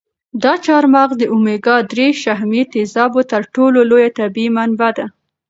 [0.43, 5.05] دا چهارمغز د اومیګا درې شحمي تېزابو تر ټولو لویه طبیعي منبع ده.